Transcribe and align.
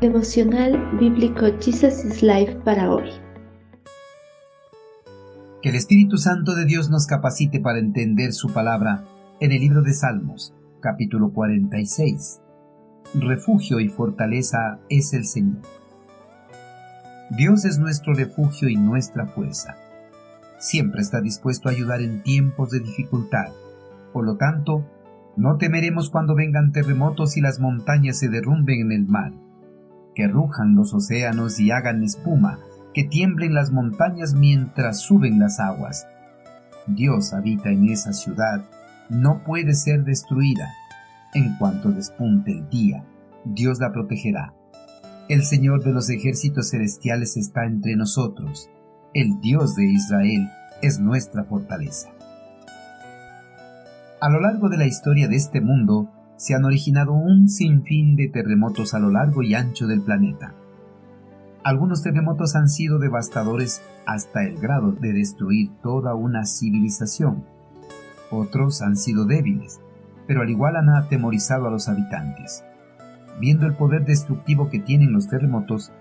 Devocional 0.00 0.96
Bíblico 0.98 1.44
Jesus 1.60 2.06
is 2.06 2.22
Life 2.22 2.54
para 2.64 2.90
hoy. 2.90 3.10
Que 5.60 5.68
el 5.68 5.74
Espíritu 5.74 6.16
Santo 6.16 6.54
de 6.54 6.64
Dios 6.64 6.88
nos 6.88 7.06
capacite 7.06 7.60
para 7.60 7.80
entender 7.80 8.32
su 8.32 8.50
palabra 8.50 9.04
en 9.40 9.52
el 9.52 9.60
libro 9.60 9.82
de 9.82 9.92
Salmos, 9.92 10.54
capítulo 10.80 11.34
46. 11.34 12.40
Refugio 13.12 13.78
y 13.78 13.88
fortaleza 13.88 14.80
es 14.88 15.12
el 15.12 15.26
Señor. 15.26 15.60
Dios 17.36 17.66
es 17.66 17.78
nuestro 17.78 18.14
refugio 18.14 18.70
y 18.70 18.76
nuestra 18.76 19.26
fuerza. 19.26 19.76
Siempre 20.58 21.02
está 21.02 21.20
dispuesto 21.20 21.68
a 21.68 21.72
ayudar 21.72 22.00
en 22.00 22.22
tiempos 22.22 22.70
de 22.70 22.80
dificultad. 22.80 23.52
Por 24.14 24.24
lo 24.24 24.38
tanto, 24.38 24.82
no 25.36 25.58
temeremos 25.58 26.08
cuando 26.08 26.34
vengan 26.34 26.72
terremotos 26.72 27.36
y 27.36 27.42
las 27.42 27.60
montañas 27.60 28.18
se 28.18 28.30
derrumben 28.30 28.80
en 28.80 28.92
el 28.92 29.04
mar 29.04 29.32
que 30.20 30.28
rujan 30.28 30.74
los 30.74 30.92
océanos 30.92 31.58
y 31.60 31.70
hagan 31.70 32.02
espuma, 32.02 32.58
que 32.92 33.04
tiemblen 33.04 33.54
las 33.54 33.70
montañas 33.70 34.34
mientras 34.34 35.00
suben 35.00 35.38
las 35.38 35.60
aguas. 35.60 36.06
Dios 36.86 37.32
habita 37.32 37.70
en 37.70 37.88
esa 37.88 38.12
ciudad, 38.12 38.62
no 39.08 39.42
puede 39.44 39.72
ser 39.72 40.04
destruida. 40.04 40.74
En 41.32 41.56
cuanto 41.56 41.90
despunte 41.90 42.52
el 42.52 42.68
día, 42.68 43.02
Dios 43.46 43.80
la 43.80 43.92
protegerá. 43.92 44.52
El 45.30 45.42
Señor 45.42 45.84
de 45.84 45.92
los 45.92 46.10
ejércitos 46.10 46.68
celestiales 46.68 47.38
está 47.38 47.64
entre 47.64 47.96
nosotros. 47.96 48.68
El 49.14 49.40
Dios 49.40 49.74
de 49.74 49.86
Israel 49.86 50.50
es 50.82 51.00
nuestra 51.00 51.44
fortaleza. 51.44 52.10
A 54.20 54.28
lo 54.28 54.38
largo 54.38 54.68
de 54.68 54.76
la 54.76 54.84
historia 54.84 55.28
de 55.28 55.36
este 55.36 55.62
mundo, 55.62 56.10
se 56.40 56.54
han 56.54 56.64
originado 56.64 57.12
un 57.12 57.50
sinfín 57.50 58.16
de 58.16 58.26
terremotos 58.28 58.94
a 58.94 58.98
lo 58.98 59.10
largo 59.10 59.42
y 59.42 59.52
ancho 59.52 59.86
del 59.86 60.00
planeta. 60.00 60.54
Algunos 61.62 62.02
terremotos 62.02 62.56
han 62.56 62.70
sido 62.70 62.98
devastadores 62.98 63.82
hasta 64.06 64.44
el 64.44 64.58
grado 64.58 64.92
de 64.92 65.12
destruir 65.12 65.70
toda 65.82 66.14
una 66.14 66.46
civilización. 66.46 67.44
Otros 68.30 68.80
han 68.80 68.96
sido 68.96 69.26
débiles, 69.26 69.82
pero 70.26 70.40
al 70.40 70.48
igual 70.48 70.76
han 70.76 70.88
atemorizado 70.88 71.66
a 71.66 71.70
los 71.70 71.90
habitantes. 71.90 72.64
Viendo 73.38 73.66
el 73.66 73.74
poder 73.74 74.06
destructivo 74.06 74.70
que 74.70 74.78
tienen 74.78 75.12
los 75.12 75.28
terremotos, 75.28 75.92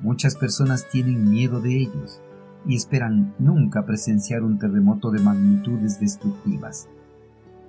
muchas 0.00 0.36
personas 0.36 0.88
tienen 0.92 1.28
miedo 1.28 1.60
de 1.60 1.76
ellos 1.76 2.22
y 2.64 2.76
esperan 2.76 3.34
nunca 3.40 3.84
presenciar 3.84 4.44
un 4.44 4.60
terremoto 4.60 5.10
de 5.10 5.18
magnitudes 5.18 5.98
destructivas. 5.98 6.88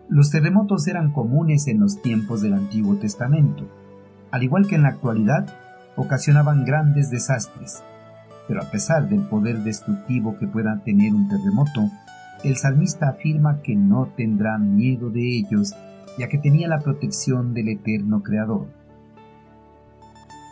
Los 0.09 0.31
terremotos 0.31 0.87
eran 0.87 1.11
comunes 1.11 1.67
en 1.67 1.79
los 1.79 2.01
tiempos 2.01 2.41
del 2.41 2.53
Antiguo 2.53 2.95
Testamento. 2.95 3.69
Al 4.31 4.41
igual 4.41 4.65
que 4.65 4.73
en 4.73 4.81
la 4.81 4.89
actualidad, 4.89 5.53
ocasionaban 5.95 6.65
grandes 6.65 7.11
desastres. 7.11 7.83
Pero 8.47 8.63
a 8.63 8.71
pesar 8.71 9.07
del 9.07 9.21
poder 9.27 9.59
destructivo 9.59 10.35
que 10.39 10.47
pueda 10.47 10.81
tener 10.83 11.13
un 11.13 11.29
terremoto, 11.29 11.91
el 12.43 12.57
salmista 12.57 13.09
afirma 13.09 13.61
que 13.61 13.75
no 13.75 14.07
tendrá 14.17 14.57
miedo 14.57 15.11
de 15.11 15.37
ellos, 15.37 15.75
ya 16.17 16.27
que 16.27 16.39
tenía 16.39 16.67
la 16.67 16.79
protección 16.79 17.53
del 17.53 17.69
eterno 17.69 18.23
Creador. 18.23 18.67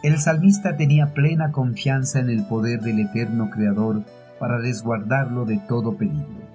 El 0.04 0.20
salmista 0.20 0.78
tenía 0.78 1.16
plena 1.16 1.52
confianza 1.52 2.20
en 2.20 2.30
el 2.30 2.46
poder 2.46 2.82
del 2.82 3.00
eterno 3.00 3.50
Creador 3.50 4.04
para 4.40 4.60
resguardarlo 4.60 5.46
de 5.46 5.58
todo 5.68 5.98
peligro 5.98 6.47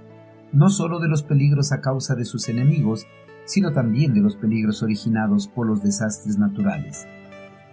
no 0.52 0.68
solo 0.68 1.00
de 1.00 1.08
los 1.08 1.22
peligros 1.22 1.72
a 1.72 1.80
causa 1.80 2.14
de 2.14 2.24
sus 2.24 2.48
enemigos, 2.48 3.06
sino 3.44 3.72
también 3.72 4.14
de 4.14 4.20
los 4.20 4.36
peligros 4.36 4.82
originados 4.82 5.48
por 5.48 5.66
los 5.66 5.82
desastres 5.82 6.38
naturales. 6.38 7.06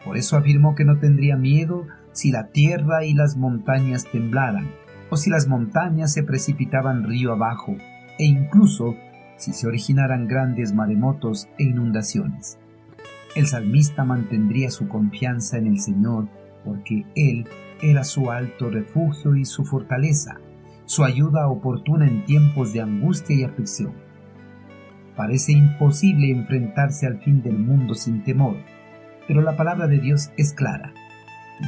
Por 0.04 0.18
eso 0.18 0.38
afirmó 0.38 0.76
que 0.76 0.86
no 0.86 0.98
tendría 0.98 1.36
miedo 1.36 1.86
si 2.12 2.32
la 2.32 2.48
tierra 2.48 3.06
y 3.06 3.14
las 3.14 3.38
montañas 3.38 4.06
temblaran, 4.12 4.72
o 5.10 5.18
si 5.18 5.30
las 5.30 5.48
montañas 5.48 6.14
se 6.14 6.24
precipitaban 6.24 7.04
río 7.04 7.34
abajo, 7.34 7.76
e 8.18 8.26
incluso 8.26 8.96
si 9.38 9.54
se 9.54 9.68
originaran 9.68 10.28
grandes 10.28 10.74
maremotos 10.74 11.48
e 11.58 11.64
inundaciones. 11.64 12.58
El 13.36 13.48
salmista 13.48 14.04
mantendría 14.04 14.70
su 14.70 14.88
confianza 14.88 15.58
en 15.58 15.68
el 15.68 15.80
Señor, 15.80 16.28
porque 16.66 17.06
Él 17.16 17.48
era 17.82 18.04
su 18.04 18.32
alto 18.32 18.70
refugio 18.70 19.36
y 19.36 19.46
su 19.46 19.66
fortaleza, 19.66 20.40
su 20.90 21.04
ayuda 21.04 21.48
oportuna 21.48 22.08
en 22.08 22.26
tiempos 22.26 22.74
de 22.74 22.82
angustia 22.82 23.36
y 23.36 23.44
aflicción. 23.44 23.94
Parece 25.16 25.52
imposible 25.52 26.32
enfrentarse 26.32 27.06
al 27.06 27.20
fin 27.20 27.44
del 27.44 27.60
mundo 27.60 27.94
sin 27.94 28.24
temor, 28.24 28.56
pero 29.28 29.44
la 29.44 29.56
palabra 29.56 29.86
de 29.86 30.00
Dios 30.00 30.32
es 30.36 30.52
clara. 30.52 30.92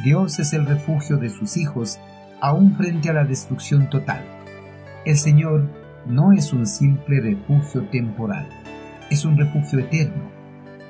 Dios 0.03 0.39
es 0.39 0.53
el 0.53 0.65
refugio 0.65 1.17
de 1.17 1.29
sus 1.29 1.55
hijos 1.57 1.99
aún 2.41 2.75
frente 2.75 3.11
a 3.11 3.13
la 3.13 3.23
destrucción 3.23 3.91
total. 3.91 4.25
El 5.05 5.17
Señor 5.17 5.69
no 6.07 6.33
es 6.33 6.51
un 6.51 6.65
simple 6.65 7.21
refugio 7.21 7.87
temporal, 7.91 8.49
es 9.11 9.23
un 9.23 9.37
refugio 9.37 9.77
eterno 9.77 10.31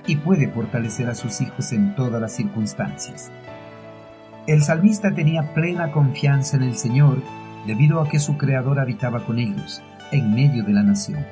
y 0.07 0.15
puede 0.15 0.47
fortalecer 0.47 1.09
a 1.09 1.15
sus 1.15 1.41
hijos 1.41 1.73
en 1.73 1.95
todas 1.95 2.21
las 2.21 2.31
circunstancias. 2.31 3.29
El 4.47 4.63
salmista 4.63 5.13
tenía 5.13 5.53
plena 5.53 5.91
confianza 5.91 6.55
en 6.55 6.63
el 6.63 6.77
Señor 6.77 7.21
debido 7.65 8.01
a 8.01 8.09
que 8.09 8.19
su 8.19 8.37
Creador 8.37 8.79
habitaba 8.79 9.25
con 9.25 9.39
ellos, 9.39 9.81
en 10.11 10.33
medio 10.33 10.63
de 10.63 10.73
la 10.73 10.83
nación. 10.83 11.25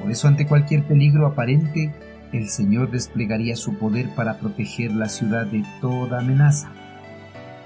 Por 0.00 0.10
eso 0.10 0.28
ante 0.28 0.46
cualquier 0.46 0.84
peligro 0.84 1.26
aparente, 1.26 1.92
el 2.32 2.48
Señor 2.48 2.90
desplegaría 2.90 3.56
su 3.56 3.74
poder 3.74 4.14
para 4.14 4.38
proteger 4.38 4.92
la 4.92 5.08
ciudad 5.08 5.46
de 5.46 5.64
toda 5.80 6.20
amenaza. 6.20 6.70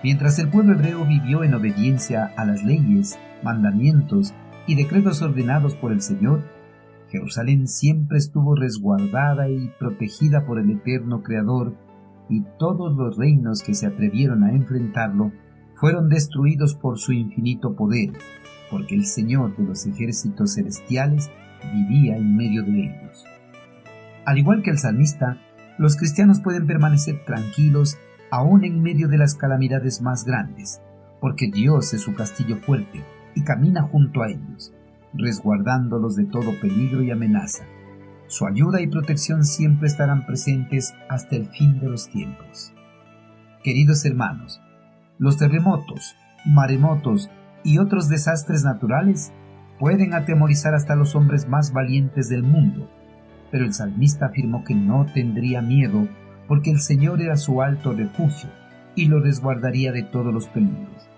Mientras 0.03 0.39
el 0.39 0.49
pueblo 0.49 0.75
hebreo 0.75 1.05
vivió 1.05 1.45
en 1.45 1.55
obediencia 1.55 2.33
a 2.37 2.45
las 2.45 2.65
leyes, 2.65 3.19
mandamientos 3.43 4.35
y 4.67 4.75
decretos 4.75 5.23
ordenados 5.23 5.75
por 5.75 5.93
el 5.93 6.01
Señor, 6.01 6.43
Jerusalén 7.11 7.69
siempre 7.69 8.19
estuvo 8.19 8.57
resguardada 8.57 9.49
y 9.49 9.71
protegida 9.79 10.45
por 10.47 10.59
el 10.59 10.71
eterno 10.71 11.23
Creador, 11.23 11.75
y 12.29 12.43
todos 12.59 12.97
los 12.97 13.17
reinos 13.17 13.63
que 13.63 13.75
se 13.75 13.87
atrevieron 13.87 14.45
a 14.45 14.53
enfrentarlo 14.53 15.31
fueron 15.85 16.09
destruidos 16.09 16.75
por 16.75 16.99
su 16.99 17.13
infinito 17.13 17.77
poder, 17.77 18.15
porque 18.71 18.95
el 18.95 19.05
Señor 19.05 19.55
de 19.55 19.65
los 19.65 19.85
ejércitos 19.85 20.55
celestiales 20.55 21.31
vivía 21.75 22.17
en 22.17 22.35
medio 22.35 22.63
de 22.63 22.85
ellos. 22.85 23.27
Al 24.25 24.39
igual 24.39 24.63
que 24.63 24.71
el 24.71 24.79
salmista, 24.79 25.37
los 25.77 25.97
cristianos 25.97 26.41
pueden 26.41 26.67
permanecer 26.67 27.23
tranquilos 27.27 27.99
aún 28.31 28.65
en 28.65 28.83
medio 28.83 29.09
de 29.09 29.19
las 29.19 29.35
calamidades 29.35 30.01
más 30.01 30.25
grandes, 30.25 30.81
porque 31.21 31.51
Dios 31.51 31.93
es 31.93 32.01
su 32.01 32.15
castillo 32.15 32.57
fuerte 32.63 33.05
y 33.35 33.45
camina 33.45 33.83
junto 33.83 34.23
a 34.23 34.31
ellos, 34.31 34.73
resguardándolos 35.13 36.17
de 36.17 36.25
todo 36.25 36.59
peligro 36.63 37.03
y 37.03 37.11
amenaza. 37.11 37.65
Su 38.27 38.47
ayuda 38.47 38.81
y 38.81 38.87
protección 38.87 39.45
siempre 39.45 39.89
estarán 39.89 40.25
presentes 40.25 40.95
hasta 41.11 41.37
el 41.37 41.45
fin 41.51 41.79
de 41.79 41.91
los 41.91 42.09
tiempos. 42.09 42.73
Queridos 43.63 44.03
hermanos, 44.07 44.63
los 45.19 45.37
terremotos, 45.37 46.17
maremotos 46.45 47.31
y 47.63 47.79
otros 47.79 48.09
desastres 48.09 48.65
naturales 48.65 49.33
pueden 49.79 50.15
atemorizar 50.15 50.75
hasta 50.75 50.97
los 50.97 51.15
hombres 51.15 51.49
más 51.49 51.73
valientes 51.73 52.29
del 52.29 52.43
mundo, 52.43 52.91
pero 53.51 53.65
el 53.65 53.73
salmista 53.73 54.27
afirmó 54.27 54.65
que 54.65 54.75
no 54.75 55.07
tendría 55.15 55.63
miedo 55.63 56.09
porque 56.49 56.71
el 56.71 56.81
Señor 56.81 57.23
era 57.23 57.37
su 57.37 57.63
alto 57.63 57.93
refugio 57.93 58.51
y 58.97 59.07
lo 59.07 59.21
resguardaría 59.21 59.93
de 59.93 60.03
todos 60.03 60.33
los 60.33 60.49
peligros. 60.49 61.09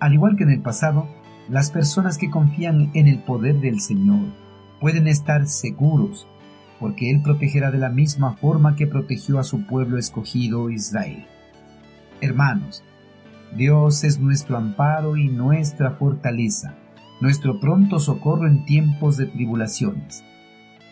Al 0.00 0.14
igual 0.14 0.36
que 0.36 0.44
en 0.44 0.50
el 0.50 0.62
pasado, 0.62 1.06
las 1.48 1.70
personas 1.70 2.18
que 2.18 2.30
confían 2.30 2.90
en 2.94 3.06
el 3.06 3.18
poder 3.20 3.60
del 3.60 3.80
Señor 3.80 4.32
pueden 4.80 5.06
estar 5.06 5.46
seguros, 5.46 6.26
porque 6.80 7.10
Él 7.10 7.22
protegerá 7.22 7.70
de 7.70 7.78
la 7.78 7.88
misma 7.88 8.32
forma 8.36 8.74
que 8.74 8.86
protegió 8.86 9.38
a 9.38 9.44
su 9.44 9.66
pueblo 9.66 9.98
escogido 9.98 10.70
Israel. 10.70 11.26
Hermanos, 12.20 12.82
Dios 13.56 14.02
es 14.02 14.18
nuestro 14.18 14.56
amparo 14.56 15.18
y 15.18 15.28
nuestra 15.28 15.90
fortaleza, 15.90 16.74
nuestro 17.20 17.60
pronto 17.60 17.98
socorro 17.98 18.46
en 18.46 18.64
tiempos 18.64 19.18
de 19.18 19.26
tribulaciones. 19.26 20.24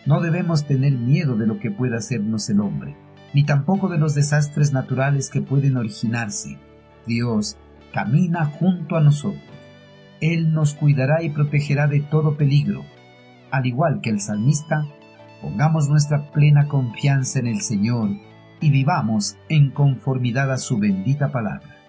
No 0.05 0.21
debemos 0.21 0.67
tener 0.67 0.93
miedo 0.93 1.35
de 1.35 1.47
lo 1.47 1.57
que 1.57 1.71
pueda 1.71 1.97
hacernos 1.97 2.47
el 2.51 2.59
hombre, 2.59 2.95
ni 3.33 3.45
tampoco 3.45 3.89
de 3.89 3.97
los 3.97 4.13
desastres 4.13 4.73
naturales 4.73 5.31
que 5.31 5.41
pueden 5.41 5.75
originarse. 5.75 6.59
Dios 7.07 7.57
camina 7.93 8.45
junto 8.45 8.95
a 8.95 9.01
nosotros. 9.01 9.41
Él 10.19 10.53
nos 10.53 10.75
cuidará 10.75 11.23
y 11.23 11.31
protegerá 11.31 11.87
de 11.87 12.01
todo 12.01 12.37
peligro. 12.37 12.85
Al 13.49 13.65
igual 13.65 14.01
que 14.01 14.11
el 14.11 14.19
salmista, 14.19 14.85
pongamos 15.41 15.89
nuestra 15.89 16.31
plena 16.31 16.67
confianza 16.67 17.39
en 17.39 17.47
el 17.47 17.61
Señor 17.61 18.09
y 18.59 18.69
vivamos 18.69 19.37
en 19.49 19.71
conformidad 19.71 20.51
a 20.51 20.57
su 20.57 20.77
bendita 20.77 21.31
palabra. 21.31 21.80